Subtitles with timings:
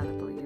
[0.00, 0.41] ーだという。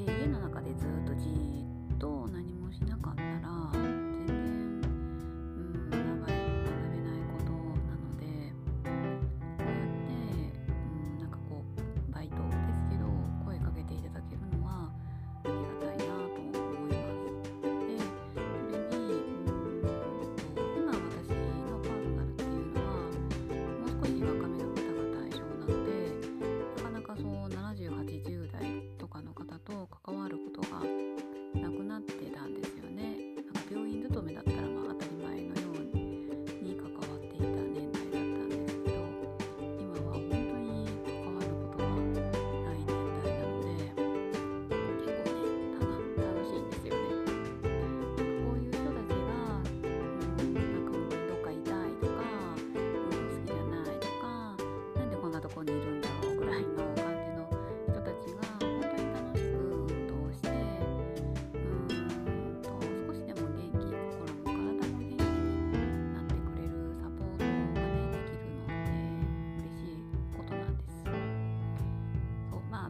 [0.00, 0.88] 家の中でずっ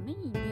[0.05, 0.44] 们一年。